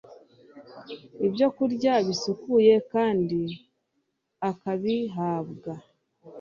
[1.25, 3.39] ibyokurya bisukuye kandi
[4.49, 5.73] akabihabwa